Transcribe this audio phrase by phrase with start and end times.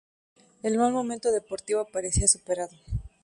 [0.63, 2.75] El mal momento deportivo parecía superado.